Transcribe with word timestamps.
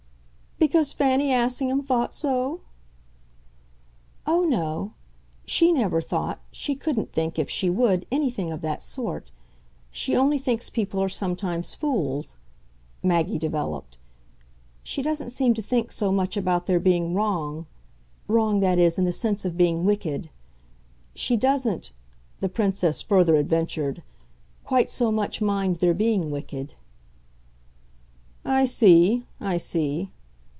"Because 0.57 0.93
Fanny 0.93 1.33
Assingham 1.33 1.81
thought 1.81 2.13
so?" 2.13 2.61
"Oh 4.27 4.43
no; 4.45 4.93
she 5.43 5.71
never 5.71 6.03
thought, 6.03 6.39
she 6.51 6.75
couldn't 6.75 7.11
think, 7.11 7.39
if 7.39 7.49
she 7.49 7.67
would, 7.67 8.05
anything 8.11 8.51
of 8.51 8.61
that 8.61 8.83
sort. 8.83 9.31
She 9.89 10.15
only 10.15 10.37
thinks 10.37 10.69
people 10.69 11.01
are 11.01 11.09
sometimes 11.09 11.73
fools," 11.73 12.35
Maggie 13.01 13.39
developed; 13.39 13.97
"she 14.83 15.01
doesn't 15.01 15.31
seem 15.31 15.55
to 15.55 15.63
think 15.63 15.91
so 15.91 16.11
much 16.11 16.37
about 16.37 16.67
their 16.67 16.79
being 16.79 17.15
wrong 17.15 17.65
wrong, 18.27 18.59
that 18.59 18.77
is, 18.77 18.99
in 18.99 19.05
the 19.05 19.11
sense 19.13 19.43
of 19.43 19.57
being 19.57 19.83
wicked. 19.83 20.29
She 21.15 21.35
doesn't," 21.35 21.91
the 22.39 22.49
Princess 22.49 23.01
further 23.01 23.35
adventured, 23.35 24.03
"quite 24.63 24.91
so 24.91 25.11
much 25.11 25.41
mind 25.41 25.77
their 25.79 25.95
being 25.95 26.29
wicked." 26.29 26.75
"I 28.45 28.65
see 28.65 29.25
I 29.39 29.57
see." 29.57 30.11